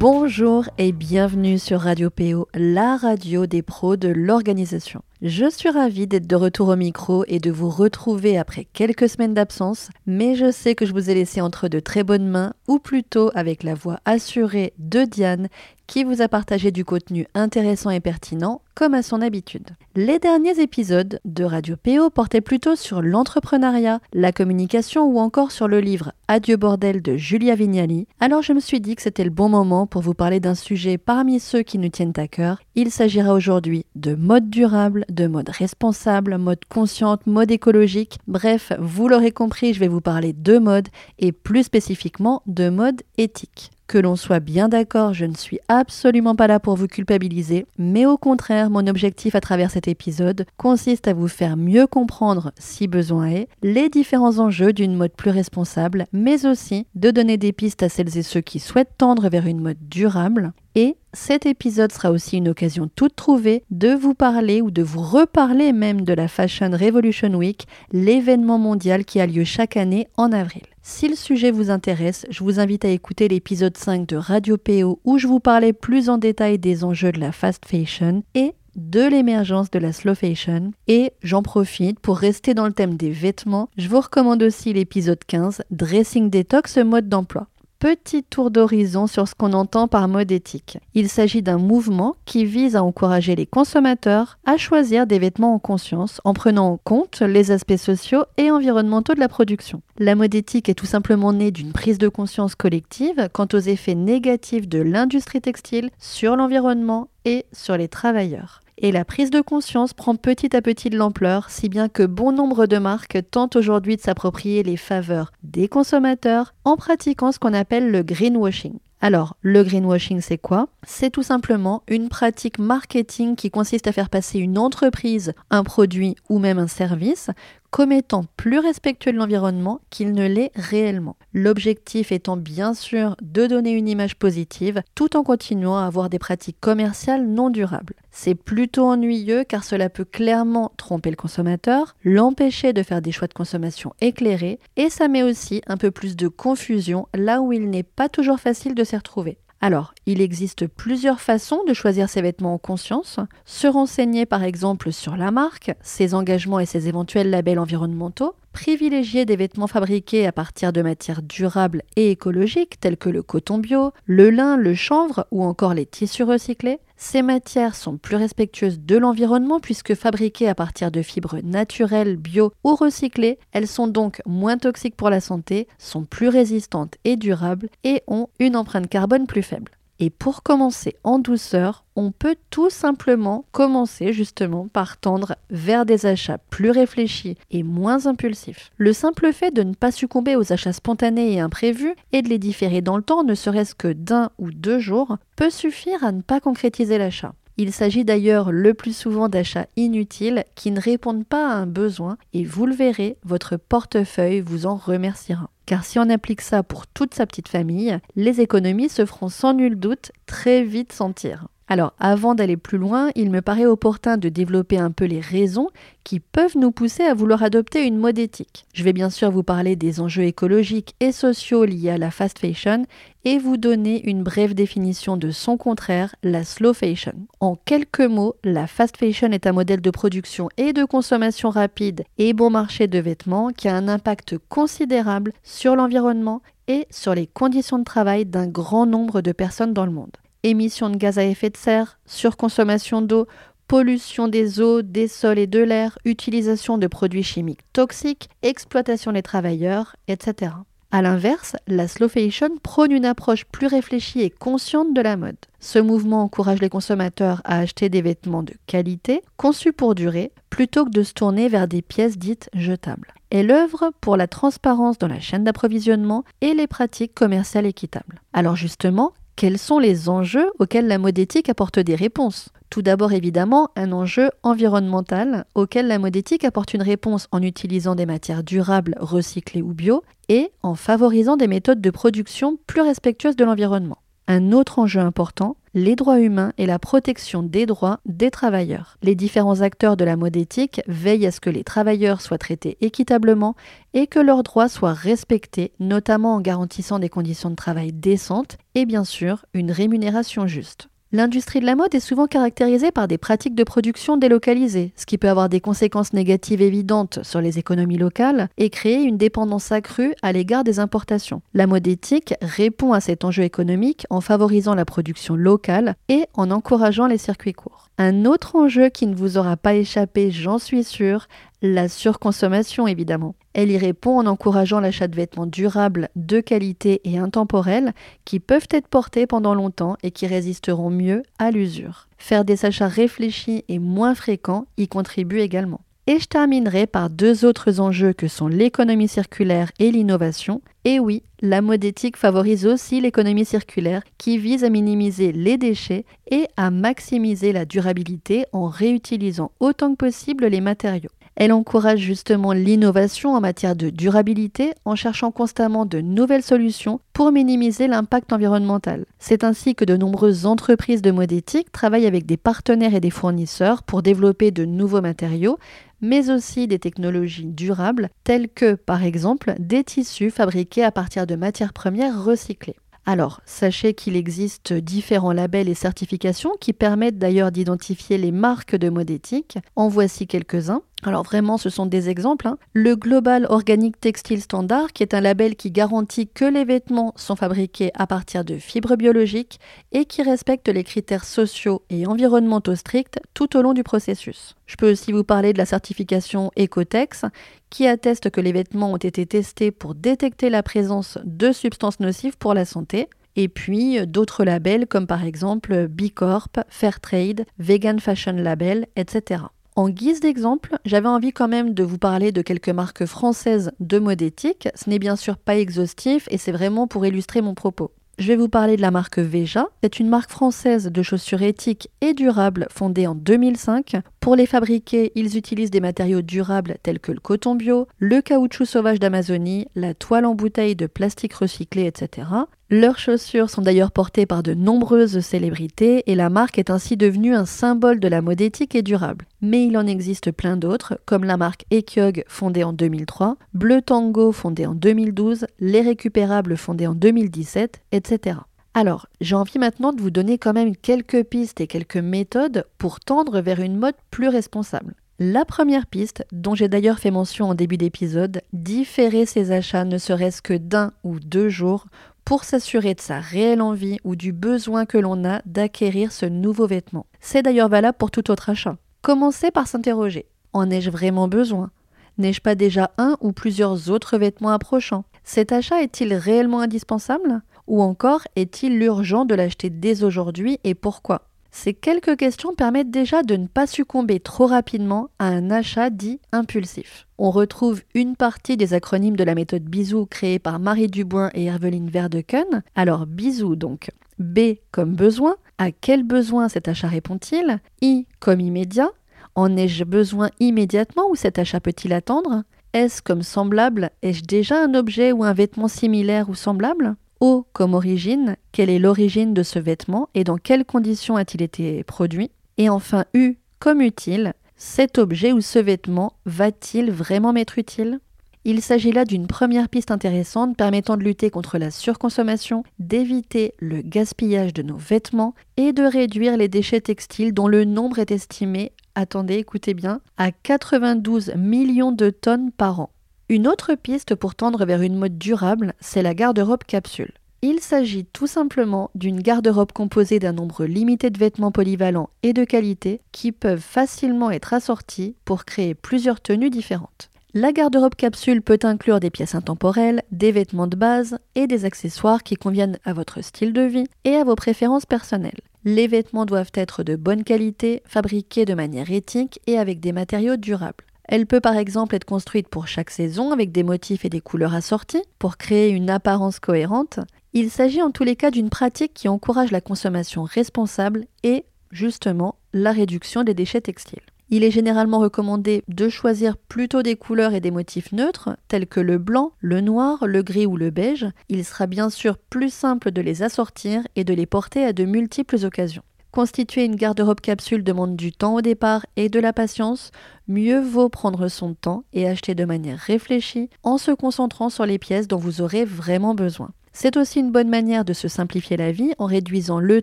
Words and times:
Bonjour 0.00 0.68
et 0.78 0.92
bienvenue 0.92 1.58
sur 1.58 1.80
Radio 1.80 2.08
PO, 2.08 2.46
la 2.54 2.96
radio 2.96 3.46
des 3.46 3.62
pros 3.62 3.96
de 3.96 4.06
l'organisation. 4.06 5.02
Je 5.22 5.50
suis 5.50 5.70
ravie 5.70 6.06
d'être 6.06 6.28
de 6.28 6.36
retour 6.36 6.68
au 6.68 6.76
micro 6.76 7.24
et 7.26 7.40
de 7.40 7.50
vous 7.50 7.68
retrouver 7.68 8.38
après 8.38 8.64
quelques 8.72 9.08
semaines 9.08 9.34
d'absence, 9.34 9.88
mais 10.06 10.36
je 10.36 10.52
sais 10.52 10.76
que 10.76 10.86
je 10.86 10.92
vous 10.92 11.10
ai 11.10 11.14
laissé 11.14 11.40
entre 11.40 11.66
de 11.66 11.80
très 11.80 12.04
bonnes 12.04 12.28
mains, 12.28 12.52
ou 12.68 12.78
plutôt 12.78 13.32
avec 13.34 13.64
la 13.64 13.74
voix 13.74 13.98
assurée 14.04 14.72
de 14.78 15.02
Diane, 15.02 15.48
qui 15.88 16.04
vous 16.04 16.22
a 16.22 16.28
partagé 16.28 16.70
du 16.70 16.84
contenu 16.84 17.26
intéressant 17.34 17.90
et 17.90 17.98
pertinent, 17.98 18.60
comme 18.76 18.94
à 18.94 19.02
son 19.02 19.20
habitude. 19.22 19.70
Les 19.96 20.20
derniers 20.20 20.60
épisodes 20.60 21.18
de 21.24 21.42
Radio 21.42 21.74
PO 21.76 22.10
portaient 22.10 22.42
plutôt 22.42 22.76
sur 22.76 23.02
l'entrepreneuriat, 23.02 23.98
la 24.12 24.30
communication 24.30 25.06
ou 25.06 25.18
encore 25.18 25.50
sur 25.50 25.66
le 25.66 25.80
livre 25.80 26.12
Adieu 26.28 26.56
bordel 26.56 27.02
de 27.02 27.16
Julia 27.16 27.56
Vignali, 27.56 28.06
alors 28.20 28.42
je 28.42 28.52
me 28.52 28.60
suis 28.60 28.80
dit 28.80 28.94
que 28.94 29.02
c'était 29.02 29.24
le 29.24 29.30
bon 29.30 29.48
moment 29.48 29.86
pour 29.86 30.02
vous 30.02 30.14
parler 30.14 30.40
d'un 30.40 30.54
sujet 30.54 30.98
parmi 30.98 31.40
ceux 31.40 31.62
qui 31.62 31.78
nous 31.78 31.88
tiennent 31.88 32.12
à 32.16 32.28
cœur. 32.28 32.60
Il 32.74 32.90
s'agira 32.90 33.32
aujourd'hui 33.32 33.86
de 33.96 34.14
mode 34.14 34.50
durable, 34.50 35.06
de 35.08 35.26
mode 35.26 35.48
responsable, 35.48 36.36
mode 36.36 36.64
consciente, 36.68 37.26
mode 37.26 37.50
écologique. 37.50 38.18
Bref, 38.28 38.72
vous 38.78 39.08
l'aurez 39.08 39.32
compris, 39.32 39.72
je 39.72 39.80
vais 39.80 39.88
vous 39.88 40.02
parler 40.02 40.34
de 40.34 40.58
mode 40.58 40.88
et 41.18 41.32
plus 41.32 41.64
spécifiquement 41.64 42.42
de 42.46 42.68
mode 42.68 43.02
éthique. 43.16 43.70
Que 43.88 43.96
l'on 43.96 44.16
soit 44.16 44.40
bien 44.40 44.68
d'accord, 44.68 45.14
je 45.14 45.24
ne 45.24 45.34
suis 45.34 45.60
absolument 45.68 46.36
pas 46.36 46.46
là 46.46 46.60
pour 46.60 46.76
vous 46.76 46.88
culpabiliser, 46.88 47.64
mais 47.78 48.04
au 48.04 48.18
contraire, 48.18 48.68
mon 48.68 48.86
objectif 48.86 49.34
à 49.34 49.40
travers 49.40 49.70
cet 49.70 49.88
épisode 49.88 50.44
consiste 50.58 51.08
à 51.08 51.14
vous 51.14 51.26
faire 51.26 51.56
mieux 51.56 51.86
comprendre, 51.86 52.52
si 52.58 52.86
besoin 52.86 53.28
est, 53.28 53.48
les 53.62 53.88
différents 53.88 54.40
enjeux 54.40 54.74
d'une 54.74 54.94
mode 54.94 55.12
plus 55.12 55.30
responsable, 55.30 56.04
mais 56.12 56.44
aussi 56.44 56.86
de 56.96 57.10
donner 57.10 57.38
des 57.38 57.52
pistes 57.52 57.82
à 57.82 57.88
celles 57.88 58.18
et 58.18 58.22
ceux 58.22 58.42
qui 58.42 58.58
souhaitent 58.58 58.98
tendre 58.98 59.30
vers 59.30 59.46
une 59.46 59.62
mode 59.62 59.78
durable 59.88 60.52
et 60.74 60.96
cet 61.12 61.46
épisode 61.46 61.90
sera 61.90 62.12
aussi 62.12 62.36
une 62.36 62.50
occasion 62.50 62.88
toute 62.94 63.16
trouvée 63.16 63.64
de 63.70 63.88
vous 63.88 64.14
parler 64.14 64.60
ou 64.60 64.70
de 64.70 64.82
vous 64.82 65.00
reparler 65.00 65.72
même 65.72 66.02
de 66.02 66.12
la 66.12 66.28
Fashion 66.28 66.70
Revolution 66.70 67.34
Week, 67.34 67.66
l'événement 67.90 68.58
mondial 68.58 69.04
qui 69.04 69.18
a 69.18 69.26
lieu 69.26 69.42
chaque 69.42 69.76
année 69.76 70.06
en 70.16 70.30
avril. 70.30 70.62
Si 70.90 71.06
le 71.06 71.16
sujet 71.16 71.50
vous 71.50 71.68
intéresse, 71.68 72.24
je 72.30 72.42
vous 72.42 72.60
invite 72.60 72.86
à 72.86 72.88
écouter 72.88 73.28
l'épisode 73.28 73.76
5 73.76 74.08
de 74.08 74.16
Radio 74.16 74.56
PO 74.56 74.98
où 75.04 75.18
je 75.18 75.26
vous 75.26 75.38
parlais 75.38 75.74
plus 75.74 76.08
en 76.08 76.16
détail 76.16 76.58
des 76.58 76.82
enjeux 76.82 77.12
de 77.12 77.20
la 77.20 77.30
fast 77.30 77.66
fashion 77.66 78.22
et 78.34 78.54
de 78.74 79.06
l'émergence 79.06 79.70
de 79.70 79.78
la 79.78 79.92
slow 79.92 80.14
fashion. 80.14 80.72
Et 80.86 81.12
j'en 81.22 81.42
profite 81.42 82.00
pour 82.00 82.16
rester 82.16 82.54
dans 82.54 82.66
le 82.66 82.72
thème 82.72 82.96
des 82.96 83.10
vêtements. 83.10 83.68
Je 83.76 83.86
vous 83.86 84.00
recommande 84.00 84.42
aussi 84.42 84.72
l'épisode 84.72 85.22
15, 85.26 85.62
Dressing 85.70 86.30
Detox 86.30 86.78
mode 86.78 87.10
d'emploi 87.10 87.48
petit 87.78 88.24
tour 88.24 88.50
d'horizon 88.50 89.06
sur 89.06 89.28
ce 89.28 89.34
qu'on 89.34 89.52
entend 89.52 89.86
par 89.86 90.08
mode 90.08 90.32
éthique. 90.32 90.78
Il 90.94 91.08
s'agit 91.08 91.42
d'un 91.42 91.58
mouvement 91.58 92.16
qui 92.24 92.44
vise 92.44 92.74
à 92.74 92.82
encourager 92.82 93.36
les 93.36 93.46
consommateurs 93.46 94.38
à 94.44 94.56
choisir 94.56 95.06
des 95.06 95.18
vêtements 95.18 95.54
en 95.54 95.58
conscience 95.58 96.20
en 96.24 96.34
prenant 96.34 96.72
en 96.72 96.76
compte 96.76 97.20
les 97.20 97.50
aspects 97.50 97.76
sociaux 97.76 98.24
et 98.36 98.50
environnementaux 98.50 99.14
de 99.14 99.20
la 99.20 99.28
production. 99.28 99.82
La 99.98 100.16
mode 100.16 100.34
éthique 100.34 100.68
est 100.68 100.74
tout 100.74 100.86
simplement 100.86 101.32
née 101.32 101.50
d'une 101.50 101.72
prise 101.72 101.98
de 101.98 102.08
conscience 102.08 102.54
collective 102.54 103.28
quant 103.32 103.48
aux 103.52 103.58
effets 103.58 103.94
négatifs 103.94 104.68
de 104.68 104.80
l'industrie 104.80 105.40
textile 105.40 105.90
sur 105.98 106.36
l'environnement 106.36 107.08
et 107.24 107.46
sur 107.52 107.76
les 107.76 107.88
travailleurs 107.88 108.60
et 108.78 108.92
la 108.92 109.04
prise 109.04 109.30
de 109.30 109.40
conscience 109.40 109.92
prend 109.92 110.14
petit 110.14 110.56
à 110.56 110.62
petit 110.62 110.88
de 110.88 110.96
l'ampleur, 110.96 111.50
si 111.50 111.68
bien 111.68 111.88
que 111.88 112.04
bon 112.04 112.32
nombre 112.32 112.66
de 112.66 112.78
marques 112.78 113.18
tentent 113.30 113.56
aujourd'hui 113.56 113.96
de 113.96 114.00
s'approprier 114.00 114.62
les 114.62 114.76
faveurs 114.76 115.32
des 115.42 115.68
consommateurs 115.68 116.54
en 116.64 116.76
pratiquant 116.76 117.32
ce 117.32 117.38
qu'on 117.38 117.54
appelle 117.54 117.90
le 117.90 118.02
greenwashing. 118.02 118.78
Alors, 119.00 119.36
le 119.42 119.62
greenwashing, 119.62 120.20
c'est 120.20 120.38
quoi? 120.38 120.68
C'est 120.84 121.10
tout 121.10 121.22
simplement 121.22 121.82
une 121.86 122.08
pratique 122.08 122.58
marketing 122.58 123.36
qui 123.36 123.50
consiste 123.50 123.86
à 123.86 123.92
faire 123.92 124.10
passer 124.10 124.40
une 124.40 124.58
entreprise, 124.58 125.34
un 125.50 125.62
produit 125.62 126.16
ou 126.28 126.40
même 126.40 126.58
un 126.58 126.66
service 126.66 127.30
comme 127.70 127.92
étant 127.92 128.24
plus 128.36 128.58
respectueux 128.58 129.12
de 129.12 129.18
l'environnement 129.18 129.80
qu'il 129.90 130.12
ne 130.12 130.26
l'est 130.26 130.50
réellement. 130.54 131.16
L'objectif 131.32 132.12
étant 132.12 132.36
bien 132.36 132.74
sûr 132.74 133.16
de 133.22 133.46
donner 133.46 133.72
une 133.72 133.88
image 133.88 134.16
positive 134.16 134.82
tout 134.94 135.16
en 135.16 135.22
continuant 135.22 135.76
à 135.76 135.86
avoir 135.86 136.08
des 136.08 136.18
pratiques 136.18 136.60
commerciales 136.60 137.26
non 137.26 137.50
durables. 137.50 137.94
C'est 138.10 138.34
plutôt 138.34 138.86
ennuyeux 138.86 139.44
car 139.44 139.64
cela 139.64 139.88
peut 139.88 140.04
clairement 140.04 140.72
tromper 140.76 141.10
le 141.10 141.16
consommateur, 141.16 141.96
l'empêcher 142.04 142.72
de 142.72 142.82
faire 142.82 143.02
des 143.02 143.12
choix 143.12 143.28
de 143.28 143.34
consommation 143.34 143.92
éclairés 144.00 144.58
et 144.76 144.90
ça 144.90 145.08
met 145.08 145.22
aussi 145.22 145.62
un 145.66 145.76
peu 145.76 145.90
plus 145.90 146.16
de 146.16 146.28
confusion 146.28 147.06
là 147.14 147.40
où 147.40 147.52
il 147.52 147.70
n'est 147.70 147.82
pas 147.82 148.08
toujours 148.08 148.40
facile 148.40 148.74
de 148.74 148.84
s'y 148.84 148.96
retrouver. 148.96 149.38
Alors, 149.60 149.92
il 150.06 150.20
existe 150.20 150.68
plusieurs 150.68 151.20
façons 151.20 151.64
de 151.66 151.74
choisir 151.74 152.08
ses 152.08 152.22
vêtements 152.22 152.54
en 152.54 152.58
conscience. 152.58 153.18
Se 153.44 153.66
renseigner 153.66 154.24
par 154.24 154.44
exemple 154.44 154.92
sur 154.92 155.16
la 155.16 155.32
marque, 155.32 155.72
ses 155.82 156.14
engagements 156.14 156.60
et 156.60 156.66
ses 156.66 156.88
éventuels 156.88 157.30
labels 157.30 157.58
environnementaux. 157.58 158.34
Privilégier 158.60 159.24
des 159.24 159.36
vêtements 159.36 159.68
fabriqués 159.68 160.26
à 160.26 160.32
partir 160.32 160.72
de 160.72 160.82
matières 160.82 161.22
durables 161.22 161.84
et 161.94 162.10
écologiques 162.10 162.80
telles 162.80 162.96
que 162.96 163.08
le 163.08 163.22
coton 163.22 163.58
bio, 163.58 163.92
le 164.04 164.30
lin, 164.30 164.56
le 164.56 164.74
chanvre 164.74 165.28
ou 165.30 165.44
encore 165.44 165.74
les 165.74 165.86
tissus 165.86 166.24
recyclés. 166.24 166.80
Ces 166.96 167.22
matières 167.22 167.76
sont 167.76 167.98
plus 167.98 168.16
respectueuses 168.16 168.80
de 168.80 168.96
l'environnement 168.96 169.60
puisque 169.60 169.94
fabriquées 169.94 170.48
à 170.48 170.56
partir 170.56 170.90
de 170.90 171.02
fibres 171.02 171.38
naturelles, 171.44 172.16
bio 172.16 172.52
ou 172.64 172.74
recyclées, 172.74 173.38
elles 173.52 173.68
sont 173.68 173.86
donc 173.86 174.20
moins 174.26 174.58
toxiques 174.58 174.96
pour 174.96 175.08
la 175.08 175.20
santé, 175.20 175.68
sont 175.78 176.04
plus 176.04 176.26
résistantes 176.26 176.96
et 177.04 177.14
durables 177.14 177.68
et 177.84 178.02
ont 178.08 178.26
une 178.40 178.56
empreinte 178.56 178.88
carbone 178.88 179.28
plus 179.28 179.44
faible. 179.44 179.77
Et 180.00 180.10
pour 180.10 180.44
commencer 180.44 180.94
en 181.02 181.18
douceur, 181.18 181.84
on 181.96 182.12
peut 182.12 182.36
tout 182.50 182.70
simplement 182.70 183.44
commencer 183.50 184.12
justement 184.12 184.68
par 184.68 184.96
tendre 184.96 185.34
vers 185.50 185.84
des 185.84 186.06
achats 186.06 186.38
plus 186.50 186.70
réfléchis 186.70 187.36
et 187.50 187.64
moins 187.64 188.06
impulsifs. 188.06 188.70
Le 188.76 188.92
simple 188.92 189.32
fait 189.32 189.50
de 189.50 189.64
ne 189.64 189.74
pas 189.74 189.90
succomber 189.90 190.36
aux 190.36 190.52
achats 190.52 190.72
spontanés 190.72 191.32
et 191.32 191.40
imprévus 191.40 191.96
et 192.12 192.22
de 192.22 192.28
les 192.28 192.38
différer 192.38 192.80
dans 192.80 192.96
le 192.96 193.02
temps, 193.02 193.24
ne 193.24 193.34
serait-ce 193.34 193.74
que 193.74 193.92
d'un 193.92 194.30
ou 194.38 194.52
deux 194.52 194.78
jours, 194.78 195.18
peut 195.34 195.50
suffire 195.50 196.04
à 196.04 196.12
ne 196.12 196.22
pas 196.22 196.38
concrétiser 196.38 196.98
l'achat. 196.98 197.34
Il 197.56 197.72
s'agit 197.72 198.04
d'ailleurs 198.04 198.52
le 198.52 198.74
plus 198.74 198.96
souvent 198.96 199.28
d'achats 199.28 199.66
inutiles 199.74 200.44
qui 200.54 200.70
ne 200.70 200.80
répondent 200.80 201.26
pas 201.26 201.48
à 201.48 201.56
un 201.56 201.66
besoin 201.66 202.16
et 202.32 202.44
vous 202.44 202.66
le 202.66 202.74
verrez, 202.74 203.16
votre 203.24 203.56
portefeuille 203.56 204.40
vous 204.40 204.66
en 204.66 204.76
remerciera. 204.76 205.50
Car 205.68 205.84
si 205.84 205.98
on 205.98 206.08
applique 206.08 206.40
ça 206.40 206.62
pour 206.62 206.86
toute 206.86 207.12
sa 207.12 207.26
petite 207.26 207.48
famille, 207.48 207.98
les 208.16 208.40
économies 208.40 208.88
se 208.88 209.04
feront 209.04 209.28
sans 209.28 209.52
nul 209.52 209.78
doute 209.78 210.12
très 210.24 210.62
vite 210.62 210.94
sentir. 210.94 211.48
Alors, 211.70 211.92
avant 211.98 212.34
d'aller 212.34 212.56
plus 212.56 212.78
loin, 212.78 213.10
il 213.14 213.30
me 213.30 213.42
paraît 213.42 213.66
opportun 213.66 214.16
de 214.16 214.30
développer 214.30 214.78
un 214.78 214.90
peu 214.90 215.04
les 215.04 215.20
raisons 215.20 215.68
qui 216.02 216.18
peuvent 216.18 216.56
nous 216.56 216.70
pousser 216.70 217.02
à 217.02 217.12
vouloir 217.12 217.42
adopter 217.42 217.86
une 217.86 217.98
mode 217.98 218.18
éthique. 218.18 218.64
Je 218.72 218.82
vais 218.82 218.94
bien 218.94 219.10
sûr 219.10 219.30
vous 219.30 219.42
parler 219.42 219.76
des 219.76 220.00
enjeux 220.00 220.22
écologiques 220.22 220.94
et 221.00 221.12
sociaux 221.12 221.66
liés 221.66 221.90
à 221.90 221.98
la 221.98 222.10
fast 222.10 222.38
fashion 222.38 222.86
et 223.26 223.36
vous 223.36 223.58
donner 223.58 224.08
une 224.08 224.22
brève 224.22 224.54
définition 224.54 225.18
de 225.18 225.30
son 225.30 225.58
contraire, 225.58 226.14
la 226.22 226.42
slow 226.42 226.72
fashion. 226.72 227.12
En 227.40 227.56
quelques 227.56 228.00
mots, 228.00 228.36
la 228.44 228.66
fast 228.66 228.96
fashion 228.96 229.30
est 229.32 229.46
un 229.46 229.52
modèle 229.52 229.82
de 229.82 229.90
production 229.90 230.48
et 230.56 230.72
de 230.72 230.86
consommation 230.86 231.50
rapide 231.50 232.04
et 232.16 232.32
bon 232.32 232.48
marché 232.48 232.86
de 232.86 232.98
vêtements 232.98 233.50
qui 233.50 233.68
a 233.68 233.76
un 233.76 233.88
impact 233.88 234.38
considérable 234.48 235.34
sur 235.42 235.76
l'environnement 235.76 236.40
et 236.66 236.86
sur 236.90 237.14
les 237.14 237.26
conditions 237.26 237.78
de 237.78 237.84
travail 237.84 238.24
d'un 238.24 238.46
grand 238.46 238.86
nombre 238.86 239.20
de 239.20 239.32
personnes 239.32 239.74
dans 239.74 239.84
le 239.84 239.92
monde 239.92 240.16
émissions 240.42 240.90
de 240.90 240.96
gaz 240.96 241.18
à 241.18 241.24
effet 241.24 241.50
de 241.50 241.56
serre, 241.56 241.98
surconsommation 242.06 243.02
d'eau, 243.02 243.26
pollution 243.66 244.28
des 244.28 244.60
eaux, 244.60 244.82
des 244.82 245.08
sols 245.08 245.38
et 245.38 245.46
de 245.46 245.60
l'air, 245.60 245.98
utilisation 246.04 246.78
de 246.78 246.86
produits 246.86 247.22
chimiques 247.22 247.60
toxiques, 247.72 248.28
exploitation 248.42 249.12
des 249.12 249.22
travailleurs, 249.22 249.94
etc. 250.08 250.52
A 250.90 251.02
l'inverse, 251.02 251.54
la 251.66 251.86
slow 251.86 252.08
fashion 252.08 252.56
prône 252.62 252.92
une 252.92 253.04
approche 253.04 253.44
plus 253.44 253.66
réfléchie 253.66 254.22
et 254.22 254.30
consciente 254.30 254.94
de 254.94 255.02
la 255.02 255.18
mode. 255.18 255.36
Ce 255.60 255.78
mouvement 255.78 256.22
encourage 256.22 256.62
les 256.62 256.70
consommateurs 256.70 257.42
à 257.44 257.58
acheter 257.58 257.90
des 257.90 258.00
vêtements 258.00 258.42
de 258.42 258.54
qualité, 258.66 259.20
conçus 259.36 259.74
pour 259.74 259.94
durer, 259.94 260.32
plutôt 260.48 260.86
que 260.86 260.90
de 260.90 261.02
se 261.02 261.12
tourner 261.12 261.50
vers 261.50 261.68
des 261.68 261.82
pièces 261.82 262.16
dites 262.16 262.48
jetables. 262.54 263.12
Elle 263.28 263.50
œuvre 263.50 263.92
pour 264.00 264.16
la 264.16 264.28
transparence 264.28 264.96
dans 264.96 265.08
la 265.08 265.20
chaîne 265.20 265.44
d'approvisionnement 265.44 266.24
et 266.40 266.54
les 266.54 266.66
pratiques 266.66 267.14
commerciales 267.14 267.66
équitables. 267.66 268.22
Alors 268.32 268.56
justement, 268.56 269.12
quels 269.38 269.58
sont 269.58 269.78
les 269.78 270.08
enjeux 270.08 270.50
auxquels 270.58 270.88
la 270.88 270.98
mode 270.98 271.16
éthique 271.16 271.48
apporte 271.48 271.78
des 271.78 271.94
réponses? 271.94 272.48
Tout 272.70 272.82
d'abord 272.82 273.12
évidemment 273.12 273.68
un 273.76 273.92
enjeu 273.92 274.30
environnemental 274.42 275.44
auquel 275.54 275.86
la 275.86 276.00
mode 276.00 276.16
éthique 276.16 276.42
apporte 276.42 276.74
une 276.74 276.82
réponse 276.82 277.28
en 277.30 277.40
utilisant 277.40 277.94
des 277.94 278.04
matières 278.04 278.42
durables, 278.42 278.96
recyclées 278.98 279.62
ou 279.62 279.74
bio 279.74 280.02
et 280.28 280.50
en 280.64 280.74
favorisant 280.74 281.36
des 281.36 281.46
méthodes 281.46 281.80
de 281.80 281.90
production 281.90 282.58
plus 282.66 282.80
respectueuses 282.80 283.36
de 283.36 283.44
l'environnement. 283.44 283.98
Un 284.26 284.50
autre 284.50 284.80
enjeu 284.80 284.98
important, 284.98 285.56
les 285.74 285.96
droits 285.96 286.20
humains 286.20 286.52
et 286.58 286.66
la 286.66 286.78
protection 286.78 287.42
des 287.42 287.66
droits 287.66 288.00
des 288.06 288.30
travailleurs. 288.30 288.96
Les 289.02 289.14
différents 289.14 289.60
acteurs 289.60 289.96
de 289.96 290.04
la 290.04 290.16
mode 290.16 290.36
éthique 290.36 290.80
veillent 290.86 291.26
à 291.26 291.30
ce 291.30 291.40
que 291.40 291.50
les 291.50 291.64
travailleurs 291.64 292.20
soient 292.20 292.38
traités 292.38 292.78
équitablement 292.80 293.54
et 293.94 294.06
que 294.06 294.18
leurs 294.18 294.42
droits 294.42 294.68
soient 294.68 294.92
respectés, 294.92 295.72
notamment 295.80 296.34
en 296.34 296.40
garantissant 296.40 296.98
des 296.98 297.08
conditions 297.08 297.50
de 297.50 297.56
travail 297.56 297.92
décentes 297.92 298.58
et 298.74 298.86
bien 298.86 299.04
sûr 299.04 299.44
une 299.54 299.70
rémunération 299.70 300.46
juste. 300.46 300.88
L'industrie 301.10 301.60
de 301.60 301.64
la 301.64 301.74
mode 301.74 301.94
est 301.94 302.00
souvent 302.00 302.26
caractérisée 302.26 302.90
par 302.90 303.08
des 303.08 303.16
pratiques 303.16 303.54
de 303.54 303.64
production 303.64 304.18
délocalisées, 304.18 304.92
ce 304.94 305.06
qui 305.06 305.16
peut 305.16 305.30
avoir 305.30 305.48
des 305.48 305.58
conséquences 305.58 306.12
négatives 306.12 306.60
évidentes 306.60 307.20
sur 307.22 307.40
les 307.40 307.58
économies 307.58 307.96
locales 307.96 308.50
et 308.58 308.68
créer 308.68 309.04
une 309.04 309.16
dépendance 309.16 309.72
accrue 309.72 310.14
à 310.20 310.32
l'égard 310.32 310.64
des 310.64 310.80
importations. 310.80 311.40
La 311.54 311.66
mode 311.66 311.86
éthique 311.86 312.34
répond 312.42 312.92
à 312.92 313.00
cet 313.00 313.24
enjeu 313.24 313.44
économique 313.44 314.04
en 314.10 314.20
favorisant 314.20 314.74
la 314.74 314.84
production 314.84 315.34
locale 315.34 315.94
et 316.10 316.26
en 316.34 316.50
encourageant 316.50 317.06
les 317.06 317.16
circuits 317.16 317.54
courts. 317.54 317.88
Un 317.96 318.26
autre 318.26 318.54
enjeu 318.54 318.90
qui 318.90 319.06
ne 319.06 319.14
vous 319.14 319.38
aura 319.38 319.56
pas 319.56 319.74
échappé, 319.74 320.30
j'en 320.30 320.58
suis 320.58 320.84
sûre, 320.84 321.26
la 321.62 321.88
surconsommation 321.88 322.86
évidemment. 322.86 323.34
Elle 323.54 323.70
y 323.70 323.78
répond 323.78 324.18
en 324.18 324.26
encourageant 324.26 324.80
l'achat 324.80 325.08
de 325.08 325.16
vêtements 325.16 325.46
durables, 325.46 326.08
de 326.16 326.40
qualité 326.40 327.00
et 327.04 327.18
intemporels 327.18 327.92
qui 328.24 328.40
peuvent 328.40 328.68
être 328.70 328.88
portés 328.88 329.26
pendant 329.26 329.54
longtemps 329.54 329.96
et 330.02 330.10
qui 330.10 330.26
résisteront 330.26 330.90
mieux 330.90 331.22
à 331.38 331.50
l'usure. 331.50 332.08
Faire 332.18 332.44
des 332.44 332.64
achats 332.64 332.88
réfléchis 332.88 333.64
et 333.68 333.78
moins 333.78 334.14
fréquents 334.14 334.66
y 334.76 334.88
contribue 334.88 335.40
également. 335.40 335.80
Et 336.08 336.20
je 336.20 336.26
terminerai 336.26 336.86
par 336.86 337.10
deux 337.10 337.44
autres 337.44 337.80
enjeux 337.80 338.14
que 338.14 338.28
sont 338.28 338.48
l'économie 338.48 339.08
circulaire 339.08 339.70
et 339.78 339.90
l'innovation. 339.90 340.62
Et 340.86 340.98
oui, 340.98 341.22
la 341.42 341.60
mode 341.60 341.84
éthique 341.84 342.16
favorise 342.16 342.64
aussi 342.64 343.02
l'économie 343.02 343.44
circulaire 343.44 344.02
qui 344.16 344.38
vise 344.38 344.64
à 344.64 344.70
minimiser 344.70 345.32
les 345.32 345.58
déchets 345.58 346.06
et 346.30 346.46
à 346.56 346.70
maximiser 346.70 347.52
la 347.52 347.66
durabilité 347.66 348.46
en 348.52 348.68
réutilisant 348.68 349.52
autant 349.60 349.90
que 349.90 349.96
possible 349.96 350.46
les 350.46 350.62
matériaux. 350.62 351.10
Elle 351.40 351.52
encourage 351.52 352.00
justement 352.00 352.52
l'innovation 352.52 353.34
en 353.36 353.40
matière 353.40 353.76
de 353.76 353.90
durabilité 353.90 354.72
en 354.84 354.96
cherchant 354.96 355.30
constamment 355.30 355.86
de 355.86 356.00
nouvelles 356.00 356.42
solutions 356.42 356.98
pour 357.12 357.30
minimiser 357.30 357.86
l'impact 357.86 358.32
environnemental. 358.32 359.06
C'est 359.20 359.44
ainsi 359.44 359.76
que 359.76 359.84
de 359.84 359.96
nombreuses 359.96 360.46
entreprises 360.46 361.00
de 361.00 361.12
mode 361.12 361.30
éthique 361.30 361.70
travaillent 361.70 362.08
avec 362.08 362.26
des 362.26 362.36
partenaires 362.36 362.96
et 362.96 363.00
des 363.00 363.10
fournisseurs 363.10 363.84
pour 363.84 364.02
développer 364.02 364.50
de 364.50 364.64
nouveaux 364.64 365.00
matériaux, 365.00 365.60
mais 366.00 366.28
aussi 366.28 366.66
des 366.66 366.80
technologies 366.80 367.46
durables 367.46 368.08
telles 368.24 368.48
que 368.48 368.74
par 368.74 369.04
exemple 369.04 369.54
des 369.60 369.84
tissus 369.84 370.32
fabriqués 370.32 370.82
à 370.82 370.90
partir 370.90 371.24
de 371.24 371.36
matières 371.36 371.72
premières 371.72 372.24
recyclées. 372.24 372.74
Alors, 373.06 373.40
sachez 373.46 373.94
qu'il 373.94 374.16
existe 374.16 374.72
différents 374.72 375.32
labels 375.32 375.68
et 375.68 375.74
certifications 375.74 376.52
qui 376.60 376.72
permettent 376.72 377.16
d'ailleurs 377.16 377.52
d'identifier 377.52 378.18
les 378.18 378.32
marques 378.32 378.76
de 378.76 378.90
mode 378.90 379.10
éthique. 379.10 379.56
En 379.76 379.88
voici 379.88 380.26
quelques-uns. 380.26 380.82
Alors 381.04 381.22
vraiment, 381.22 381.58
ce 381.58 381.70
sont 381.70 381.86
des 381.86 382.08
exemples. 382.08 382.48
Hein. 382.48 382.58
Le 382.72 382.96
Global 382.96 383.46
Organic 383.48 384.00
Textile 384.00 384.42
Standard, 384.42 384.92
qui 384.92 385.04
est 385.04 385.14
un 385.14 385.20
label 385.20 385.54
qui 385.54 385.70
garantit 385.70 386.26
que 386.26 386.44
les 386.44 386.64
vêtements 386.64 387.12
sont 387.14 387.36
fabriqués 387.36 387.92
à 387.94 388.08
partir 388.08 388.44
de 388.44 388.58
fibres 388.58 388.96
biologiques 388.96 389.60
et 389.92 390.06
qui 390.06 390.22
respecte 390.22 390.68
les 390.68 390.82
critères 390.82 391.24
sociaux 391.24 391.82
et 391.88 392.06
environnementaux 392.06 392.74
stricts 392.74 393.20
tout 393.32 393.56
au 393.56 393.62
long 393.62 393.74
du 393.74 393.84
processus. 393.84 394.56
Je 394.66 394.74
peux 394.74 394.90
aussi 394.90 395.12
vous 395.12 395.22
parler 395.22 395.52
de 395.52 395.58
la 395.58 395.66
certification 395.66 396.50
Ecotex, 396.58 397.24
qui 397.70 397.86
atteste 397.86 398.30
que 398.30 398.40
les 398.40 398.52
vêtements 398.52 398.92
ont 398.92 398.96
été 398.96 399.24
testés 399.24 399.70
pour 399.70 399.94
détecter 399.94 400.50
la 400.50 400.64
présence 400.64 401.18
de 401.24 401.52
substances 401.52 402.00
nocives 402.00 402.38
pour 402.38 402.54
la 402.54 402.64
santé 402.64 403.08
et 403.36 403.48
puis 403.48 404.04
d'autres 404.06 404.42
labels 404.42 404.88
comme 404.88 405.06
par 405.06 405.24
exemple 405.24 405.86
B 405.86 406.08
Corp, 406.12 406.58
Fairtrade, 406.68 407.44
Vegan 407.60 408.00
Fashion 408.00 408.32
Label, 408.32 408.86
etc. 408.96 409.42
En 409.78 409.90
guise 409.90 410.18
d'exemple, 410.18 410.76
j'avais 410.84 411.06
envie 411.06 411.30
quand 411.30 411.46
même 411.46 411.72
de 411.72 411.84
vous 411.84 411.98
parler 411.98 412.32
de 412.32 412.42
quelques 412.42 412.68
marques 412.68 413.06
françaises 413.06 413.70
de 413.78 414.00
mode 414.00 414.22
éthique. 414.22 414.68
Ce 414.74 414.90
n'est 414.90 414.98
bien 414.98 415.14
sûr 415.14 415.36
pas 415.36 415.56
exhaustif 415.56 416.26
et 416.32 416.36
c'est 416.36 416.50
vraiment 416.50 416.88
pour 416.88 417.06
illustrer 417.06 417.42
mon 417.42 417.54
propos. 417.54 417.92
Je 418.18 418.26
vais 418.26 418.34
vous 418.34 418.48
parler 418.48 418.76
de 418.76 418.82
la 418.82 418.90
marque 418.90 419.20
Veja. 419.20 419.68
C'est 419.80 420.00
une 420.00 420.08
marque 420.08 420.32
française 420.32 420.86
de 420.86 421.02
chaussures 421.04 421.42
éthiques 421.42 421.88
et 422.00 422.12
durables 422.12 422.66
fondée 422.68 423.06
en 423.06 423.14
2005. 423.14 423.98
Pour 424.20 424.36
les 424.36 424.46
fabriquer, 424.46 425.12
ils 425.14 425.36
utilisent 425.36 425.70
des 425.70 425.80
matériaux 425.80 426.22
durables 426.22 426.76
tels 426.82 426.98
que 426.98 427.12
le 427.12 427.20
coton 427.20 427.54
bio, 427.54 427.86
le 427.98 428.20
caoutchouc 428.20 428.66
sauvage 428.66 428.98
d'Amazonie, 428.98 429.68
la 429.74 429.94
toile 429.94 430.26
en 430.26 430.34
bouteille 430.34 430.76
de 430.76 430.86
plastique 430.86 431.34
recyclé, 431.34 431.86
etc. 431.86 432.26
Leurs 432.68 432.98
chaussures 432.98 433.48
sont 433.48 433.62
d'ailleurs 433.62 433.92
portées 433.92 434.26
par 434.26 434.42
de 434.42 434.52
nombreuses 434.52 435.20
célébrités 435.20 436.02
et 436.10 436.14
la 436.14 436.28
marque 436.28 436.58
est 436.58 436.68
ainsi 436.68 436.98
devenue 436.98 437.34
un 437.34 437.46
symbole 437.46 438.00
de 438.00 438.08
la 438.08 438.20
mode 438.20 438.40
éthique 438.40 438.74
et 438.74 438.82
durable. 438.82 439.26
Mais 439.40 439.64
il 439.64 439.78
en 439.78 439.86
existe 439.86 440.32
plein 440.32 440.56
d'autres, 440.58 440.98
comme 441.06 441.24
la 441.24 441.38
marque 441.38 441.64
Ekyog 441.70 442.24
fondée 442.26 442.64
en 442.64 442.74
2003, 442.74 443.36
Bleu 443.54 443.80
Tango 443.80 444.32
fondée 444.32 444.66
en 444.66 444.74
2012, 444.74 445.46
Les 445.60 445.80
Récupérables 445.80 446.58
fondée 446.58 446.86
en 446.86 446.94
2017, 446.94 447.80
etc. 447.92 448.36
Alors, 448.78 449.08
j'ai 449.20 449.34
envie 449.34 449.58
maintenant 449.58 449.92
de 449.92 450.00
vous 450.00 450.12
donner 450.12 450.38
quand 450.38 450.52
même 450.52 450.76
quelques 450.76 451.24
pistes 451.24 451.60
et 451.60 451.66
quelques 451.66 451.96
méthodes 451.96 452.64
pour 452.78 453.00
tendre 453.00 453.40
vers 453.40 453.58
une 453.58 453.76
mode 453.76 453.96
plus 454.12 454.28
responsable. 454.28 454.94
La 455.18 455.44
première 455.44 455.88
piste, 455.88 456.24
dont 456.30 456.54
j'ai 456.54 456.68
d'ailleurs 456.68 457.00
fait 457.00 457.10
mention 457.10 457.48
en 457.48 457.54
début 457.56 457.76
d'épisode, 457.76 458.40
différer 458.52 459.26
ses 459.26 459.50
achats 459.50 459.84
ne 459.84 459.98
serait-ce 459.98 460.42
que 460.42 460.54
d'un 460.54 460.92
ou 461.02 461.18
deux 461.18 461.48
jours 461.48 461.86
pour 462.24 462.44
s'assurer 462.44 462.94
de 462.94 463.00
sa 463.00 463.18
réelle 463.18 463.62
envie 463.62 463.98
ou 464.04 464.14
du 464.14 464.32
besoin 464.32 464.86
que 464.86 464.98
l'on 464.98 465.24
a 465.24 465.42
d'acquérir 465.44 466.12
ce 466.12 466.26
nouveau 466.26 466.68
vêtement. 466.68 467.06
C'est 467.18 467.42
d'ailleurs 467.42 467.68
valable 467.68 467.98
pour 467.98 468.12
tout 468.12 468.30
autre 468.30 468.48
achat. 468.48 468.76
Commencez 469.02 469.50
par 469.50 469.66
s'interroger. 469.66 470.26
En 470.52 470.70
ai-je 470.70 470.90
vraiment 470.90 471.26
besoin? 471.26 471.72
N'ai-je 472.16 472.40
pas 472.40 472.54
déjà 472.54 472.92
un 472.96 473.16
ou 473.20 473.32
plusieurs 473.32 473.90
autres 473.90 474.18
vêtements 474.18 474.50
approchants? 474.50 475.04
Cet 475.24 475.50
achat 475.50 475.82
est-il 475.82 476.14
réellement 476.14 476.60
indispensable? 476.60 477.42
Ou 477.68 477.82
encore 477.82 478.22
est-il 478.34 478.82
urgent 478.82 479.26
de 479.26 479.34
l'acheter 479.34 479.68
dès 479.68 480.02
aujourd'hui 480.02 480.58
et 480.64 480.74
pourquoi? 480.74 481.26
Ces 481.50 481.74
quelques 481.74 482.16
questions 482.16 482.54
permettent 482.54 482.90
déjà 482.90 483.22
de 483.22 483.36
ne 483.36 483.46
pas 483.46 483.66
succomber 483.66 484.20
trop 484.20 484.46
rapidement 484.46 485.08
à 485.18 485.26
un 485.26 485.50
achat 485.50 485.90
dit 485.90 486.18
impulsif. 486.32 487.06
On 487.18 487.30
retrouve 487.30 487.82
une 487.94 488.16
partie 488.16 488.56
des 488.56 488.72
acronymes 488.72 489.16
de 489.16 489.24
la 489.24 489.34
méthode 489.34 489.64
Bisou 489.64 490.06
créée 490.06 490.38
par 490.38 490.58
Marie 490.58 490.86
Dubois 490.86 491.30
et 491.34 491.44
Herveline 491.44 491.90
Verdeken. 491.90 492.62
Alors 492.74 493.06
Bisou 493.06 493.54
donc. 493.54 493.90
B 494.18 494.56
comme 494.72 494.94
besoin. 494.94 495.36
À 495.58 495.70
quel 495.70 496.04
besoin 496.04 496.48
cet 496.48 496.68
achat 496.68 496.88
répond-il? 496.88 497.60
I 497.82 498.06
comme 498.18 498.40
immédiat. 498.40 498.90
En 499.34 499.56
ai-je 499.56 499.84
besoin 499.84 500.30
immédiatement 500.40 501.10
ou 501.10 501.16
cet 501.16 501.38
achat 501.38 501.60
peut-il 501.60 501.92
attendre? 501.92 502.44
S 502.72 503.02
comme 503.02 503.22
semblable. 503.22 503.90
Ai-je 504.02 504.22
déjà 504.22 504.62
un 504.62 504.72
objet 504.74 505.12
ou 505.12 505.22
un 505.22 505.34
vêtement 505.34 505.68
similaire 505.68 506.30
ou 506.30 506.34
semblable? 506.34 506.96
O 507.20 507.44
comme 507.52 507.74
origine, 507.74 508.36
quelle 508.52 508.70
est 508.70 508.78
l'origine 508.78 509.34
de 509.34 509.42
ce 509.42 509.58
vêtement 509.58 510.08
et 510.14 510.24
dans 510.24 510.36
quelles 510.36 510.64
conditions 510.64 511.16
a-t-il 511.16 511.42
été 511.42 511.82
produit 511.82 512.30
Et 512.58 512.68
enfin 512.68 513.04
U 513.12 513.38
comme 513.58 513.80
utile, 513.80 514.34
cet 514.56 514.98
objet 514.98 515.32
ou 515.32 515.40
ce 515.40 515.58
vêtement 515.58 516.12
va-t-il 516.26 516.92
vraiment 516.92 517.32
m'être 517.32 517.58
utile 517.58 518.00
il 518.44 518.62
s'agit 518.62 518.92
là 518.92 519.04
d'une 519.04 519.26
première 519.26 519.68
piste 519.68 519.90
intéressante 519.90 520.56
permettant 520.56 520.96
de 520.96 521.02
lutter 521.02 521.28
contre 521.28 521.58
la 521.58 521.70
surconsommation, 521.70 522.64
d'éviter 522.78 523.52
le 523.58 523.82
gaspillage 523.82 524.54
de 524.54 524.62
nos 524.62 524.78
vêtements 524.78 525.34
et 525.58 525.74
de 525.74 525.82
réduire 525.82 526.38
les 526.38 526.48
déchets 526.48 526.80
textiles 526.80 527.34
dont 527.34 527.46
le 527.46 527.66
nombre 527.66 527.98
est 527.98 528.10
estimé, 528.10 528.72
attendez, 528.94 529.34
écoutez 529.34 529.74
bien, 529.74 530.00
à 530.16 530.32
92 530.32 531.34
millions 531.36 531.92
de 531.92 532.08
tonnes 532.08 532.50
par 532.50 532.80
an. 532.80 532.90
Une 533.30 533.46
autre 533.46 533.74
piste 533.74 534.14
pour 534.14 534.34
tendre 534.34 534.64
vers 534.64 534.80
une 534.80 534.96
mode 534.96 535.18
durable, 535.18 535.74
c'est 535.80 536.00
la 536.00 536.14
garde-robe 536.14 536.64
capsule. 536.64 537.12
Il 537.42 537.60
s'agit 537.60 538.06
tout 538.06 538.26
simplement 538.26 538.90
d'une 538.94 539.20
garde-robe 539.20 539.72
composée 539.72 540.18
d'un 540.18 540.32
nombre 540.32 540.64
limité 540.64 541.10
de 541.10 541.18
vêtements 541.18 541.52
polyvalents 541.52 542.08
et 542.22 542.32
de 542.32 542.44
qualité 542.44 543.02
qui 543.12 543.32
peuvent 543.32 543.60
facilement 543.60 544.30
être 544.30 544.54
assortis 544.54 545.14
pour 545.26 545.44
créer 545.44 545.74
plusieurs 545.74 546.22
tenues 546.22 546.48
différentes. 546.48 547.10
La 547.34 547.52
garde-robe 547.52 547.96
capsule 547.96 548.40
peut 548.40 548.60
inclure 548.62 548.98
des 548.98 549.10
pièces 549.10 549.34
intemporelles, 549.34 550.02
des 550.10 550.32
vêtements 550.32 550.66
de 550.66 550.76
base 550.76 551.18
et 551.34 551.46
des 551.46 551.66
accessoires 551.66 552.22
qui 552.22 552.36
conviennent 552.36 552.78
à 552.86 552.94
votre 552.94 553.22
style 553.22 553.52
de 553.52 553.60
vie 553.60 553.86
et 554.06 554.14
à 554.14 554.24
vos 554.24 554.36
préférences 554.36 554.86
personnelles. 554.86 555.42
Les 555.66 555.86
vêtements 555.86 556.24
doivent 556.24 556.52
être 556.54 556.82
de 556.82 556.96
bonne 556.96 557.24
qualité, 557.24 557.82
fabriqués 557.84 558.46
de 558.46 558.54
manière 558.54 558.90
éthique 558.90 559.38
et 559.46 559.58
avec 559.58 559.80
des 559.80 559.92
matériaux 559.92 560.36
durables. 560.38 560.87
Elle 561.08 561.24
peut 561.24 561.40
par 561.40 561.56
exemple 561.56 561.94
être 561.94 562.04
construite 562.04 562.48
pour 562.48 562.68
chaque 562.68 562.90
saison 562.90 563.32
avec 563.32 563.50
des 563.50 563.62
motifs 563.62 564.04
et 564.04 564.10
des 564.10 564.20
couleurs 564.20 564.54
assortis 564.54 565.02
pour 565.18 565.38
créer 565.38 565.70
une 565.70 565.88
apparence 565.88 566.38
cohérente. 566.38 567.00
Il 567.32 567.50
s'agit 567.50 567.80
en 567.80 567.90
tous 567.90 568.04
les 568.04 568.14
cas 568.14 568.30
d'une 568.30 568.50
pratique 568.50 568.92
qui 568.92 569.08
encourage 569.08 569.50
la 569.50 569.62
consommation 569.62 570.24
responsable 570.24 571.06
et, 571.22 571.46
justement, 571.70 572.36
la 572.52 572.72
réduction 572.72 573.24
des 573.24 573.32
déchets 573.32 573.62
textiles. 573.62 574.02
Il 574.28 574.44
est 574.44 574.50
généralement 574.50 574.98
recommandé 574.98 575.64
de 575.68 575.88
choisir 575.88 576.36
plutôt 576.36 576.82
des 576.82 576.96
couleurs 576.96 577.32
et 577.32 577.40
des 577.40 577.50
motifs 577.50 577.92
neutres, 577.92 578.36
tels 578.46 578.66
que 578.66 578.80
le 578.80 578.98
blanc, 578.98 579.32
le 579.40 579.62
noir, 579.62 580.06
le 580.06 580.22
gris 580.22 580.44
ou 580.44 580.58
le 580.58 580.68
beige. 580.68 581.06
Il 581.30 581.42
sera 581.46 581.66
bien 581.66 581.88
sûr 581.88 582.18
plus 582.18 582.52
simple 582.52 582.90
de 582.90 583.00
les 583.00 583.22
assortir 583.22 583.82
et 583.96 584.04
de 584.04 584.12
les 584.12 584.26
porter 584.26 584.62
à 584.62 584.74
de 584.74 584.84
multiples 584.84 585.42
occasions. 585.46 585.84
Constituer 586.10 586.64
une 586.64 586.76
garde-robe 586.76 587.20
capsule 587.20 587.62
demande 587.62 587.94
du 587.94 588.12
temps 588.12 588.36
au 588.36 588.40
départ 588.40 588.86
et 588.96 589.08
de 589.08 589.20
la 589.20 589.32
patience. 589.32 589.90
Mieux 590.26 590.60
vaut 590.60 590.88
prendre 590.88 591.28
son 591.28 591.54
temps 591.54 591.84
et 591.92 592.08
acheter 592.08 592.34
de 592.34 592.46
manière 592.46 592.78
réfléchie 592.78 593.50
en 593.62 593.76
se 593.76 593.90
concentrant 593.90 594.48
sur 594.48 594.64
les 594.64 594.78
pièces 594.78 595.06
dont 595.06 595.18
vous 595.18 595.42
aurez 595.42 595.64
vraiment 595.66 596.14
besoin. 596.14 596.50
C'est 596.72 596.96
aussi 596.96 597.20
une 597.20 597.32
bonne 597.32 597.48
manière 597.48 597.84
de 597.84 597.92
se 597.92 598.08
simplifier 598.08 598.56
la 598.56 598.72
vie 598.72 598.92
en 598.98 599.06
réduisant 599.06 599.60
le 599.60 599.82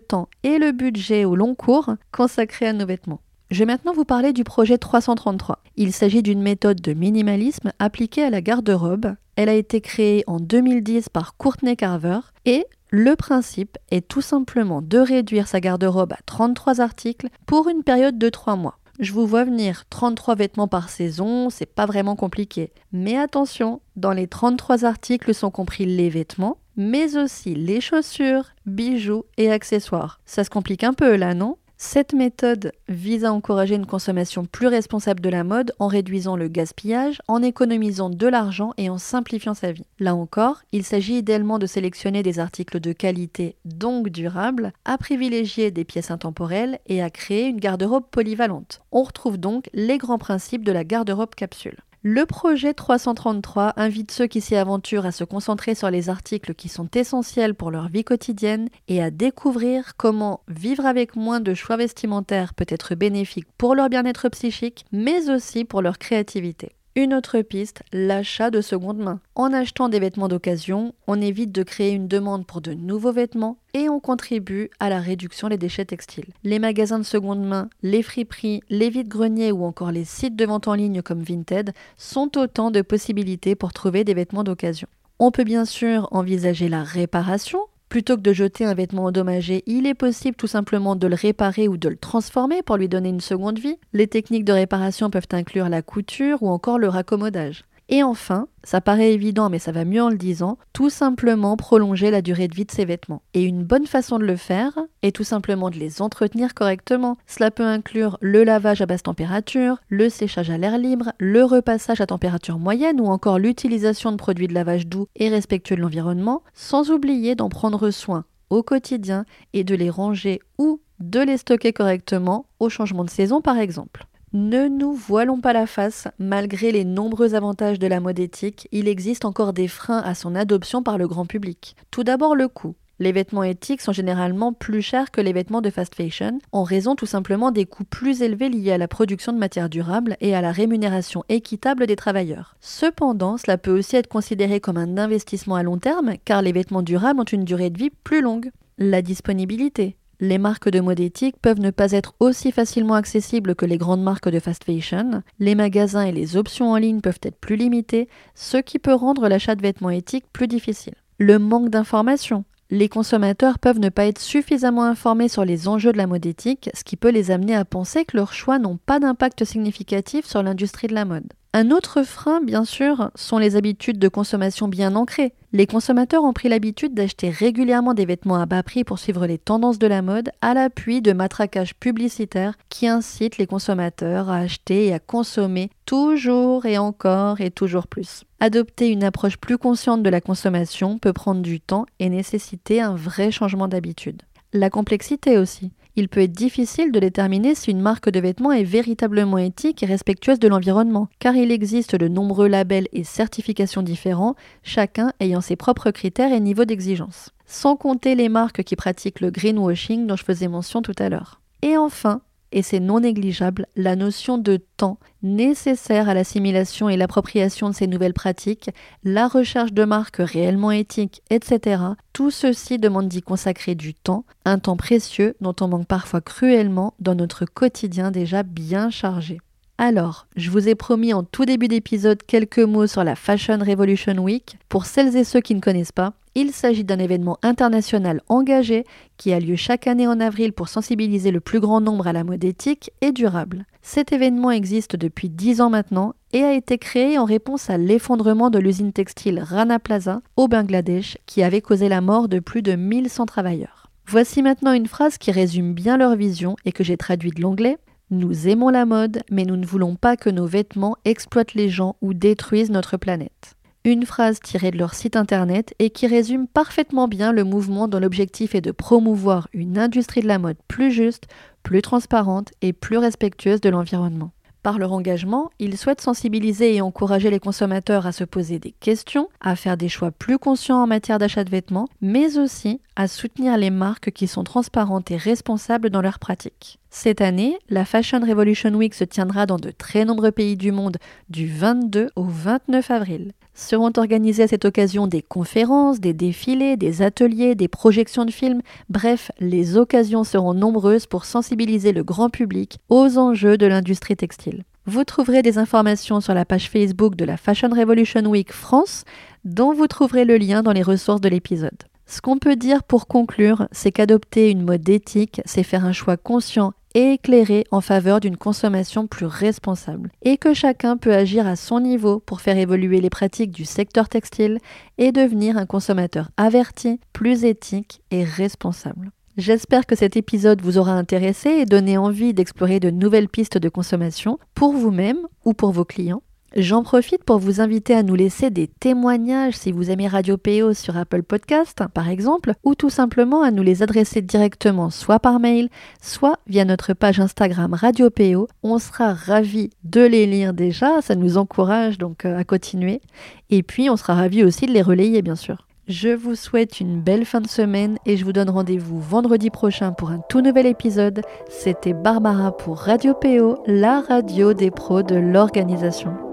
temps 0.00 0.28
et 0.42 0.58
le 0.58 0.72
budget 0.72 1.24
au 1.24 1.36
long 1.36 1.54
cours 1.54 1.94
consacré 2.10 2.66
à 2.66 2.72
nos 2.72 2.86
vêtements. 2.86 3.20
Je 3.50 3.60
vais 3.60 3.66
maintenant 3.66 3.92
vous 3.92 4.04
parler 4.04 4.32
du 4.32 4.42
projet 4.42 4.76
333. 4.76 5.60
Il 5.76 5.92
s'agit 5.92 6.22
d'une 6.22 6.42
méthode 6.42 6.80
de 6.80 6.94
minimalisme 6.94 7.72
appliquée 7.78 8.24
à 8.24 8.30
la 8.30 8.40
garde-robe. 8.40 9.14
Elle 9.36 9.48
a 9.48 9.54
été 9.54 9.80
créée 9.80 10.24
en 10.26 10.40
2010 10.40 11.10
par 11.10 11.36
Courtney 11.36 11.76
Carver 11.76 12.18
et 12.44 12.66
le 12.96 13.14
principe 13.14 13.76
est 13.90 14.08
tout 14.08 14.22
simplement 14.22 14.80
de 14.80 14.96
réduire 14.96 15.48
sa 15.48 15.60
garde-robe 15.60 16.14
à 16.14 16.18
33 16.24 16.80
articles 16.80 17.28
pour 17.44 17.68
une 17.68 17.82
période 17.82 18.16
de 18.16 18.30
3 18.30 18.56
mois. 18.56 18.78
Je 18.98 19.12
vous 19.12 19.26
vois 19.26 19.44
venir 19.44 19.84
33 19.90 20.34
vêtements 20.34 20.66
par 20.66 20.88
saison, 20.88 21.50
c'est 21.50 21.66
pas 21.66 21.84
vraiment 21.84 22.16
compliqué. 22.16 22.72
Mais 22.92 23.18
attention, 23.18 23.82
dans 23.96 24.12
les 24.12 24.26
33 24.26 24.86
articles 24.86 25.34
sont 25.34 25.50
compris 25.50 25.84
les 25.84 26.08
vêtements, 26.08 26.56
mais 26.78 27.18
aussi 27.18 27.54
les 27.54 27.82
chaussures, 27.82 28.46
bijoux 28.64 29.26
et 29.36 29.52
accessoires. 29.52 30.18
Ça 30.24 30.42
se 30.42 30.48
complique 30.48 30.82
un 30.82 30.94
peu 30.94 31.16
là, 31.16 31.34
non? 31.34 31.58
Cette 31.78 32.14
méthode 32.14 32.72
vise 32.88 33.26
à 33.26 33.32
encourager 33.32 33.74
une 33.74 33.84
consommation 33.84 34.46
plus 34.46 34.66
responsable 34.66 35.20
de 35.20 35.28
la 35.28 35.44
mode 35.44 35.74
en 35.78 35.88
réduisant 35.88 36.34
le 36.34 36.48
gaspillage, 36.48 37.20
en 37.28 37.42
économisant 37.42 38.08
de 38.08 38.26
l'argent 38.26 38.72
et 38.78 38.88
en 38.88 38.96
simplifiant 38.96 39.52
sa 39.52 39.72
vie. 39.72 39.84
Là 39.98 40.14
encore, 40.14 40.62
il 40.72 40.84
s'agit 40.84 41.18
idéalement 41.18 41.58
de 41.58 41.66
sélectionner 41.66 42.22
des 42.22 42.38
articles 42.38 42.80
de 42.80 42.92
qualité, 42.92 43.56
donc 43.66 44.08
durables, 44.08 44.72
à 44.86 44.96
privilégier 44.96 45.70
des 45.70 45.84
pièces 45.84 46.10
intemporelles 46.10 46.78
et 46.86 47.02
à 47.02 47.10
créer 47.10 47.46
une 47.46 47.60
garde-robe 47.60 48.06
polyvalente. 48.10 48.80
On 48.90 49.02
retrouve 49.02 49.36
donc 49.36 49.68
les 49.74 49.98
grands 49.98 50.18
principes 50.18 50.64
de 50.64 50.72
la 50.72 50.84
garde-robe 50.84 51.34
capsule. 51.34 51.76
Le 52.08 52.24
projet 52.24 52.72
333 52.72 53.72
invite 53.74 54.12
ceux 54.12 54.28
qui 54.28 54.40
s'y 54.40 54.54
aventurent 54.54 55.06
à 55.06 55.10
se 55.10 55.24
concentrer 55.24 55.74
sur 55.74 55.90
les 55.90 56.08
articles 56.08 56.54
qui 56.54 56.68
sont 56.68 56.88
essentiels 56.94 57.56
pour 57.56 57.72
leur 57.72 57.88
vie 57.88 58.04
quotidienne 58.04 58.68
et 58.86 59.02
à 59.02 59.10
découvrir 59.10 59.96
comment 59.96 60.44
vivre 60.46 60.86
avec 60.86 61.16
moins 61.16 61.40
de 61.40 61.52
choix 61.52 61.76
vestimentaires 61.76 62.54
peut 62.54 62.64
être 62.68 62.94
bénéfique 62.94 63.48
pour 63.58 63.74
leur 63.74 63.88
bien-être 63.88 64.28
psychique, 64.28 64.84
mais 64.92 65.30
aussi 65.30 65.64
pour 65.64 65.82
leur 65.82 65.98
créativité. 65.98 66.75
Une 66.98 67.12
autre 67.12 67.42
piste, 67.42 67.82
l'achat 67.92 68.50
de 68.50 68.62
seconde 68.62 68.96
main. 68.96 69.20
En 69.34 69.52
achetant 69.52 69.90
des 69.90 70.00
vêtements 70.00 70.28
d'occasion, 70.28 70.94
on 71.06 71.20
évite 71.20 71.52
de 71.52 71.62
créer 71.62 71.92
une 71.92 72.08
demande 72.08 72.46
pour 72.46 72.62
de 72.62 72.72
nouveaux 72.72 73.12
vêtements 73.12 73.58
et 73.74 73.90
on 73.90 74.00
contribue 74.00 74.70
à 74.80 74.88
la 74.88 74.98
réduction 74.98 75.50
des 75.50 75.58
déchets 75.58 75.84
textiles. 75.84 76.32
Les 76.42 76.58
magasins 76.58 76.98
de 76.98 77.04
seconde 77.04 77.46
main, 77.46 77.68
les 77.82 78.02
friperies, 78.02 78.62
les 78.70 78.88
vides-greniers 78.88 79.52
ou 79.52 79.66
encore 79.66 79.92
les 79.92 80.06
sites 80.06 80.36
de 80.36 80.46
vente 80.46 80.68
en 80.68 80.74
ligne 80.74 81.02
comme 81.02 81.20
Vinted 81.22 81.74
sont 81.98 82.38
autant 82.38 82.70
de 82.70 82.80
possibilités 82.80 83.56
pour 83.56 83.74
trouver 83.74 84.02
des 84.02 84.14
vêtements 84.14 84.42
d'occasion. 84.42 84.88
On 85.18 85.30
peut 85.30 85.44
bien 85.44 85.66
sûr 85.66 86.08
envisager 86.12 86.70
la 86.70 86.82
réparation 86.82 87.60
Plutôt 87.88 88.16
que 88.16 88.22
de 88.22 88.32
jeter 88.32 88.64
un 88.64 88.74
vêtement 88.74 89.04
endommagé, 89.04 89.62
il 89.66 89.86
est 89.86 89.94
possible 89.94 90.36
tout 90.36 90.48
simplement 90.48 90.96
de 90.96 91.06
le 91.06 91.14
réparer 91.14 91.68
ou 91.68 91.76
de 91.76 91.88
le 91.88 91.96
transformer 91.96 92.62
pour 92.62 92.76
lui 92.76 92.88
donner 92.88 93.10
une 93.10 93.20
seconde 93.20 93.58
vie. 93.58 93.78
Les 93.92 94.08
techniques 94.08 94.44
de 94.44 94.52
réparation 94.52 95.08
peuvent 95.08 95.28
inclure 95.32 95.68
la 95.68 95.82
couture 95.82 96.42
ou 96.42 96.48
encore 96.48 96.78
le 96.78 96.88
raccommodage. 96.88 97.64
Et 97.88 98.02
enfin, 98.02 98.48
ça 98.64 98.80
paraît 98.80 99.12
évident 99.12 99.48
mais 99.48 99.60
ça 99.60 99.72
va 99.72 99.84
mieux 99.84 100.02
en 100.02 100.10
le 100.10 100.16
disant, 100.16 100.58
tout 100.72 100.90
simplement 100.90 101.56
prolonger 101.56 102.10
la 102.10 102.22
durée 102.22 102.48
de 102.48 102.54
vie 102.54 102.64
de 102.64 102.72
ses 102.72 102.84
vêtements. 102.84 103.22
Et 103.34 103.42
une 103.42 103.62
bonne 103.62 103.86
façon 103.86 104.18
de 104.18 104.24
le 104.24 104.36
faire 104.36 104.76
est 105.02 105.14
tout 105.14 105.24
simplement 105.24 105.70
de 105.70 105.76
les 105.76 106.02
entretenir 106.02 106.54
correctement. 106.54 107.16
Cela 107.26 107.50
peut 107.50 107.64
inclure 107.64 108.18
le 108.20 108.42
lavage 108.42 108.82
à 108.82 108.86
basse 108.86 109.04
température, 109.04 109.78
le 109.88 110.08
séchage 110.08 110.50
à 110.50 110.58
l'air 110.58 110.78
libre, 110.78 111.12
le 111.18 111.44
repassage 111.44 112.00
à 112.00 112.06
température 112.06 112.58
moyenne 112.58 113.00
ou 113.00 113.06
encore 113.06 113.38
l'utilisation 113.38 114.10
de 114.10 114.16
produits 114.16 114.48
de 114.48 114.54
lavage 114.54 114.86
doux 114.86 115.06
et 115.14 115.28
respectueux 115.28 115.76
de 115.76 115.82
l'environnement, 115.82 116.42
sans 116.54 116.90
oublier 116.90 117.34
d'en 117.36 117.48
prendre 117.48 117.90
soin 117.90 118.24
au 118.50 118.62
quotidien 118.62 119.24
et 119.52 119.64
de 119.64 119.74
les 119.74 119.90
ranger 119.90 120.40
ou 120.58 120.80
de 121.00 121.20
les 121.20 121.36
stocker 121.36 121.72
correctement 121.72 122.46
au 122.58 122.68
changement 122.68 123.04
de 123.04 123.10
saison 123.10 123.40
par 123.40 123.58
exemple. 123.58 124.06
Ne 124.32 124.68
nous 124.68 124.92
voilons 124.92 125.40
pas 125.40 125.52
la 125.52 125.66
face, 125.66 126.08
malgré 126.18 126.72
les 126.72 126.84
nombreux 126.84 127.34
avantages 127.34 127.78
de 127.78 127.86
la 127.86 128.00
mode 128.00 128.18
éthique, 128.18 128.68
il 128.72 128.88
existe 128.88 129.24
encore 129.24 129.52
des 129.52 129.68
freins 129.68 130.00
à 130.00 130.14
son 130.14 130.34
adoption 130.34 130.82
par 130.82 130.98
le 130.98 131.06
grand 131.06 131.26
public. 131.26 131.76
Tout 131.90 132.04
d'abord 132.04 132.34
le 132.34 132.48
coût. 132.48 132.74
Les 132.98 133.12
vêtements 133.12 133.44
éthiques 133.44 133.82
sont 133.82 133.92
généralement 133.92 134.52
plus 134.52 134.82
chers 134.82 135.10
que 135.10 135.20
les 135.20 135.32
vêtements 135.32 135.60
de 135.60 135.70
fast 135.70 135.94
fashion, 135.94 136.38
en 136.50 136.64
raison 136.64 136.96
tout 136.96 137.06
simplement 137.06 137.50
des 137.50 137.66
coûts 137.66 137.84
plus 137.84 138.22
élevés 138.22 138.48
liés 138.48 138.72
à 138.72 138.78
la 138.78 138.88
production 138.88 139.32
de 139.32 139.38
matières 139.38 139.68
durables 139.68 140.16
et 140.20 140.34
à 140.34 140.40
la 140.40 140.50
rémunération 140.50 141.22
équitable 141.28 141.86
des 141.86 141.96
travailleurs. 141.96 142.56
Cependant, 142.60 143.36
cela 143.36 143.58
peut 143.58 143.78
aussi 143.78 143.96
être 143.96 144.08
considéré 144.08 144.60
comme 144.60 144.76
un 144.78 144.98
investissement 144.98 145.54
à 145.56 145.62
long 145.62 145.78
terme, 145.78 146.14
car 146.24 146.42
les 146.42 146.52
vêtements 146.52 146.82
durables 146.82 147.20
ont 147.20 147.24
une 147.24 147.44
durée 147.44 147.70
de 147.70 147.78
vie 147.78 147.90
plus 147.90 148.22
longue. 148.22 148.50
La 148.78 149.02
disponibilité. 149.02 149.96
Les 150.18 150.38
marques 150.38 150.70
de 150.70 150.80
mode 150.80 151.00
éthique 151.00 151.36
peuvent 151.42 151.60
ne 151.60 151.70
pas 151.70 151.92
être 151.92 152.14
aussi 152.20 152.50
facilement 152.50 152.94
accessibles 152.94 153.54
que 153.54 153.66
les 153.66 153.76
grandes 153.76 154.02
marques 154.02 154.30
de 154.30 154.40
fast 154.40 154.64
fashion. 154.64 155.22
Les 155.40 155.54
magasins 155.54 156.06
et 156.06 156.12
les 156.12 156.38
options 156.38 156.70
en 156.70 156.76
ligne 156.76 157.02
peuvent 157.02 157.20
être 157.22 157.38
plus 157.38 157.56
limités, 157.56 158.08
ce 158.34 158.56
qui 158.56 158.78
peut 158.78 158.94
rendre 158.94 159.28
l'achat 159.28 159.54
de 159.54 159.62
vêtements 159.62 159.90
éthiques 159.90 160.24
plus 160.32 160.48
difficile. 160.48 160.94
Le 161.18 161.38
manque 161.38 161.68
d'informations. 161.68 162.44
Les 162.70 162.88
consommateurs 162.88 163.58
peuvent 163.58 163.78
ne 163.78 163.90
pas 163.90 164.06
être 164.06 164.20
suffisamment 164.20 164.84
informés 164.84 165.28
sur 165.28 165.44
les 165.44 165.68
enjeux 165.68 165.92
de 165.92 165.98
la 165.98 166.06
mode 166.06 166.26
éthique, 166.26 166.70
ce 166.74 166.82
qui 166.82 166.96
peut 166.96 167.10
les 167.10 167.30
amener 167.30 167.54
à 167.54 167.64
penser 167.64 168.04
que 168.04 168.16
leurs 168.16 168.32
choix 168.32 168.58
n'ont 168.58 168.78
pas 168.78 168.98
d'impact 168.98 169.44
significatif 169.44 170.24
sur 170.24 170.42
l'industrie 170.42 170.88
de 170.88 170.94
la 170.94 171.04
mode. 171.04 171.32
Un 171.58 171.70
autre 171.70 172.02
frein, 172.02 172.42
bien 172.42 172.66
sûr, 172.66 173.10
sont 173.14 173.38
les 173.38 173.56
habitudes 173.56 173.98
de 173.98 174.08
consommation 174.08 174.68
bien 174.68 174.94
ancrées. 174.94 175.32
Les 175.54 175.66
consommateurs 175.66 176.22
ont 176.22 176.34
pris 176.34 176.50
l'habitude 176.50 176.92
d'acheter 176.92 177.30
régulièrement 177.30 177.94
des 177.94 178.04
vêtements 178.04 178.36
à 178.36 178.44
bas 178.44 178.62
prix 178.62 178.84
pour 178.84 178.98
suivre 178.98 179.26
les 179.26 179.38
tendances 179.38 179.78
de 179.78 179.86
la 179.86 180.02
mode 180.02 180.28
à 180.42 180.52
l'appui 180.52 181.00
de 181.00 181.14
matraquages 181.14 181.74
publicitaires 181.74 182.58
qui 182.68 182.86
incitent 182.86 183.38
les 183.38 183.46
consommateurs 183.46 184.28
à 184.28 184.36
acheter 184.36 184.88
et 184.88 184.92
à 184.92 184.98
consommer 184.98 185.70
toujours 185.86 186.66
et 186.66 186.76
encore 186.76 187.40
et 187.40 187.50
toujours 187.50 187.86
plus. 187.86 188.24
Adopter 188.38 188.90
une 188.90 189.02
approche 189.02 189.38
plus 189.38 189.56
consciente 189.56 190.02
de 190.02 190.10
la 190.10 190.20
consommation 190.20 190.98
peut 190.98 191.14
prendre 191.14 191.40
du 191.40 191.62
temps 191.62 191.86
et 192.00 192.10
nécessiter 192.10 192.82
un 192.82 192.94
vrai 192.94 193.30
changement 193.30 193.66
d'habitude. 193.66 194.20
La 194.52 194.68
complexité 194.68 195.38
aussi. 195.38 195.72
Il 195.98 196.10
peut 196.10 196.20
être 196.20 196.32
difficile 196.32 196.92
de 196.92 197.00
déterminer 197.00 197.54
si 197.54 197.70
une 197.70 197.80
marque 197.80 198.10
de 198.10 198.20
vêtements 198.20 198.52
est 198.52 198.64
véritablement 198.64 199.38
éthique 199.38 199.82
et 199.82 199.86
respectueuse 199.86 200.38
de 200.38 200.46
l'environnement, 200.46 201.08
car 201.18 201.34
il 201.34 201.50
existe 201.50 201.96
de 201.96 202.06
nombreux 202.06 202.48
labels 202.48 202.88
et 202.92 203.02
certifications 203.02 203.80
différents, 203.82 204.36
chacun 204.62 205.12
ayant 205.20 205.40
ses 205.40 205.56
propres 205.56 205.90
critères 205.90 206.34
et 206.34 206.40
niveaux 206.40 206.66
d'exigence. 206.66 207.30
Sans 207.46 207.76
compter 207.76 208.14
les 208.14 208.28
marques 208.28 208.62
qui 208.62 208.76
pratiquent 208.76 209.20
le 209.20 209.30
greenwashing 209.30 210.06
dont 210.06 210.16
je 210.16 210.24
faisais 210.24 210.48
mention 210.48 210.82
tout 210.82 210.94
à 210.98 211.08
l'heure. 211.08 211.40
Et 211.62 211.78
enfin, 211.78 212.20
et 212.52 212.62
c'est 212.62 212.80
non 212.80 213.00
négligeable, 213.00 213.66
la 213.76 213.96
notion 213.96 214.38
de 214.38 214.58
temps 214.76 214.98
nécessaire 215.22 216.08
à 216.08 216.14
l'assimilation 216.14 216.88
et 216.88 216.96
l'appropriation 216.96 217.68
de 217.68 217.74
ces 217.74 217.86
nouvelles 217.86 218.14
pratiques, 218.14 218.70
la 219.04 219.28
recherche 219.28 219.72
de 219.72 219.84
marques 219.84 220.18
réellement 220.18 220.70
éthiques, 220.70 221.22
etc. 221.30 221.82
Tout 222.12 222.30
ceci 222.30 222.78
demande 222.78 223.08
d'y 223.08 223.22
consacrer 223.22 223.74
du 223.74 223.94
temps, 223.94 224.24
un 224.44 224.58
temps 224.58 224.76
précieux 224.76 225.34
dont 225.40 225.54
on 225.60 225.68
manque 225.68 225.86
parfois 225.86 226.20
cruellement 226.20 226.94
dans 227.00 227.14
notre 227.14 227.44
quotidien 227.44 228.10
déjà 228.10 228.42
bien 228.42 228.90
chargé. 228.90 229.38
Alors, 229.78 230.26
je 230.36 230.50
vous 230.50 230.68
ai 230.68 230.74
promis 230.74 231.12
en 231.12 231.22
tout 231.22 231.44
début 231.44 231.68
d'épisode 231.68 232.22
quelques 232.22 232.60
mots 232.60 232.86
sur 232.86 233.04
la 233.04 233.14
Fashion 233.14 233.58
Revolution 233.58 234.16
Week. 234.16 234.56
Pour 234.70 234.86
celles 234.86 235.14
et 235.16 235.24
ceux 235.24 235.40
qui 235.40 235.54
ne 235.54 235.60
connaissent 235.60 235.92
pas, 235.92 236.14
il 236.36 236.52
s'agit 236.52 236.84
d'un 236.84 236.98
événement 236.98 237.38
international 237.42 238.20
engagé 238.28 238.84
qui 239.16 239.32
a 239.32 239.40
lieu 239.40 239.56
chaque 239.56 239.86
année 239.86 240.06
en 240.06 240.20
avril 240.20 240.52
pour 240.52 240.68
sensibiliser 240.68 241.30
le 241.30 241.40
plus 241.40 241.60
grand 241.60 241.80
nombre 241.80 242.06
à 242.06 242.12
la 242.12 242.24
mode 242.24 242.44
éthique 242.44 242.90
et 243.00 243.10
durable. 243.10 243.64
Cet 243.80 244.12
événement 244.12 244.50
existe 244.50 244.96
depuis 244.96 245.30
10 245.30 245.62
ans 245.62 245.70
maintenant 245.70 246.14
et 246.34 246.44
a 246.44 246.52
été 246.52 246.76
créé 246.76 247.18
en 247.18 247.24
réponse 247.24 247.70
à 247.70 247.78
l'effondrement 247.78 248.50
de 248.50 248.58
l'usine 248.58 248.92
textile 248.92 249.40
Rana 249.42 249.78
Plaza 249.78 250.20
au 250.36 250.46
Bangladesh 250.46 251.16
qui 251.24 251.42
avait 251.42 251.62
causé 251.62 251.88
la 251.88 252.02
mort 252.02 252.28
de 252.28 252.38
plus 252.38 252.60
de 252.60 252.76
1100 252.76 253.24
travailleurs. 253.24 253.90
Voici 254.06 254.42
maintenant 254.42 254.72
une 254.72 254.88
phrase 254.88 255.16
qui 255.16 255.32
résume 255.32 255.72
bien 255.72 255.96
leur 255.96 256.16
vision 256.16 256.54
et 256.66 256.72
que 256.72 256.84
j'ai 256.84 256.98
traduite 256.98 257.36
de 257.36 257.42
l'anglais. 257.42 257.78
Nous 258.10 258.46
aimons 258.46 258.68
la 258.68 258.84
mode, 258.84 259.22
mais 259.30 259.46
nous 259.46 259.56
ne 259.56 259.64
voulons 259.64 259.96
pas 259.96 260.18
que 260.18 260.28
nos 260.28 260.46
vêtements 260.46 260.96
exploitent 261.06 261.54
les 261.54 261.70
gens 261.70 261.96
ou 262.02 262.12
détruisent 262.12 262.70
notre 262.70 262.98
planète. 262.98 263.55
Une 263.86 264.04
phrase 264.04 264.40
tirée 264.40 264.72
de 264.72 264.78
leur 264.78 264.94
site 264.94 265.14
internet 265.14 265.72
et 265.78 265.90
qui 265.90 266.08
résume 266.08 266.48
parfaitement 266.48 267.06
bien 267.06 267.30
le 267.30 267.44
mouvement 267.44 267.86
dont 267.86 268.00
l'objectif 268.00 268.56
est 268.56 268.60
de 268.60 268.72
promouvoir 268.72 269.46
une 269.52 269.78
industrie 269.78 270.22
de 270.22 270.26
la 270.26 270.40
mode 270.40 270.56
plus 270.66 270.90
juste, 270.90 271.28
plus 271.62 271.82
transparente 271.82 272.50
et 272.62 272.72
plus 272.72 272.98
respectueuse 272.98 273.60
de 273.60 273.68
l'environnement. 273.68 274.32
Par 274.64 274.80
leur 274.80 274.92
engagement, 274.92 275.50
ils 275.60 275.78
souhaitent 275.78 276.00
sensibiliser 276.00 276.74
et 276.74 276.80
encourager 276.80 277.30
les 277.30 277.38
consommateurs 277.38 278.06
à 278.06 278.10
se 278.10 278.24
poser 278.24 278.58
des 278.58 278.72
questions, 278.72 279.28
à 279.40 279.54
faire 279.54 279.76
des 279.76 279.88
choix 279.88 280.10
plus 280.10 280.38
conscients 280.38 280.82
en 280.82 280.88
matière 280.88 281.18
d'achat 281.18 281.44
de 281.44 281.50
vêtements, 281.50 281.86
mais 282.00 282.38
aussi 282.38 282.80
à 282.96 283.08
soutenir 283.08 283.56
les 283.56 283.70
marques 283.70 284.10
qui 284.10 284.26
sont 284.26 284.42
transparentes 284.42 285.10
et 285.10 285.16
responsables 285.16 285.90
dans 285.90 286.00
leurs 286.00 286.18
pratiques. 286.18 286.78
Cette 286.90 287.20
année, 287.20 287.58
la 287.68 287.84
Fashion 287.84 288.20
Revolution 288.20 288.70
Week 288.74 288.94
se 288.94 289.04
tiendra 289.04 289.44
dans 289.44 289.58
de 289.58 289.70
très 289.70 290.06
nombreux 290.06 290.32
pays 290.32 290.56
du 290.56 290.72
monde 290.72 290.96
du 291.28 291.46
22 291.46 292.08
au 292.16 292.24
29 292.24 292.90
avril. 292.90 293.32
Seront 293.52 293.92
organisées 293.96 294.44
à 294.44 294.48
cette 294.48 294.64
occasion 294.64 295.06
des 295.06 295.22
conférences, 295.22 296.00
des 296.00 296.12
défilés, 296.12 296.76
des 296.76 297.02
ateliers, 297.02 297.54
des 297.54 297.68
projections 297.68 298.24
de 298.24 298.30
films, 298.30 298.62
bref, 298.88 299.30
les 299.40 299.76
occasions 299.76 300.24
seront 300.24 300.54
nombreuses 300.54 301.06
pour 301.06 301.24
sensibiliser 301.24 301.92
le 301.92 302.02
grand 302.02 302.30
public 302.30 302.78
aux 302.88 303.18
enjeux 303.18 303.58
de 303.58 303.66
l'industrie 303.66 304.16
textile. 304.16 304.64
Vous 304.86 305.04
trouverez 305.04 305.42
des 305.42 305.58
informations 305.58 306.20
sur 306.20 306.32
la 306.32 306.44
page 306.44 306.70
Facebook 306.70 307.16
de 307.16 307.24
la 307.24 307.36
Fashion 307.36 307.70
Revolution 307.70 308.24
Week 308.26 308.52
France, 308.52 309.04
dont 309.44 309.72
vous 309.72 309.86
trouverez 309.86 310.24
le 310.24 310.36
lien 310.36 310.62
dans 310.62 310.72
les 310.72 310.82
ressources 310.82 311.20
de 311.20 311.28
l'épisode. 311.28 311.82
Ce 312.08 312.20
qu'on 312.20 312.38
peut 312.38 312.54
dire 312.54 312.84
pour 312.84 313.08
conclure, 313.08 313.66
c'est 313.72 313.90
qu'adopter 313.90 314.50
une 314.50 314.62
mode 314.62 314.88
éthique, 314.88 315.40
c'est 315.44 315.64
faire 315.64 315.84
un 315.84 315.92
choix 315.92 316.16
conscient 316.16 316.72
et 316.94 317.12
éclairé 317.12 317.64
en 317.72 317.80
faveur 317.80 318.20
d'une 318.20 318.36
consommation 318.36 319.06
plus 319.08 319.26
responsable, 319.26 320.10
et 320.22 320.38
que 320.38 320.54
chacun 320.54 320.96
peut 320.96 321.12
agir 321.12 321.46
à 321.46 321.56
son 321.56 321.80
niveau 321.80 322.20
pour 322.20 322.40
faire 322.40 322.56
évoluer 322.56 323.00
les 323.00 323.10
pratiques 323.10 323.50
du 323.50 323.64
secteur 323.64 324.08
textile 324.08 324.60
et 324.98 325.12
devenir 325.12 325.58
un 325.58 325.66
consommateur 325.66 326.30
averti, 326.36 327.00
plus 327.12 327.44
éthique 327.44 328.00
et 328.10 328.24
responsable. 328.24 329.10
J'espère 329.36 329.84
que 329.84 329.96
cet 329.96 330.16
épisode 330.16 330.62
vous 330.62 330.78
aura 330.78 330.92
intéressé 330.92 331.50
et 331.50 331.66
donné 331.66 331.98
envie 331.98 332.32
d'explorer 332.32 332.80
de 332.80 332.88
nouvelles 332.88 333.28
pistes 333.28 333.58
de 333.58 333.68
consommation 333.68 334.38
pour 334.54 334.72
vous-même 334.72 335.18
ou 335.44 335.52
pour 335.52 335.72
vos 335.72 335.84
clients. 335.84 336.22
J'en 336.58 336.82
profite 336.82 337.22
pour 337.22 337.38
vous 337.38 337.60
inviter 337.60 337.92
à 337.92 338.02
nous 338.02 338.14
laisser 338.14 338.48
des 338.48 338.66
témoignages 338.66 339.52
si 339.52 339.72
vous 339.72 339.90
aimez 339.90 340.08
Radio 340.08 340.38
PO 340.38 340.72
sur 340.72 340.96
Apple 340.96 341.22
Podcast, 341.22 341.82
par 341.92 342.08
exemple, 342.08 342.54
ou 342.64 342.74
tout 342.74 342.88
simplement 342.88 343.42
à 343.42 343.50
nous 343.50 343.62
les 343.62 343.82
adresser 343.82 344.22
directement 344.22 344.88
soit 344.88 345.20
par 345.20 345.38
mail, 345.38 345.68
soit 346.00 346.38
via 346.46 346.64
notre 346.64 346.94
page 346.94 347.20
Instagram 347.20 347.74
Radio 347.74 348.08
PO. 348.08 348.48
On 348.62 348.78
sera 348.78 349.12
ravis 349.12 349.68
de 349.84 350.00
les 350.00 350.24
lire 350.24 350.54
déjà, 350.54 351.02
ça 351.02 351.14
nous 351.14 351.36
encourage 351.36 351.98
donc 351.98 352.24
euh, 352.24 352.38
à 352.38 352.44
continuer. 352.44 353.02
Et 353.50 353.62
puis 353.62 353.90
on 353.90 353.98
sera 353.98 354.14
ravis 354.14 354.42
aussi 354.42 354.64
de 354.64 354.72
les 354.72 354.80
relayer, 354.80 355.20
bien 355.20 355.36
sûr. 355.36 355.66
Je 355.88 356.08
vous 356.08 356.36
souhaite 356.36 356.80
une 356.80 357.02
belle 357.02 357.26
fin 357.26 357.42
de 357.42 357.48
semaine 357.48 357.98
et 358.06 358.16
je 358.16 358.24
vous 358.24 358.32
donne 358.32 358.48
rendez-vous 358.48 358.98
vendredi 358.98 359.50
prochain 359.50 359.92
pour 359.92 360.08
un 360.08 360.22
tout 360.30 360.40
nouvel 360.40 360.64
épisode. 360.64 361.20
C'était 361.50 361.92
Barbara 361.92 362.56
pour 362.56 362.78
Radio 362.78 363.12
PO, 363.12 363.58
la 363.66 364.00
radio 364.00 364.54
des 364.54 364.70
pros 364.70 365.02
de 365.02 365.16
l'organisation. 365.16 366.25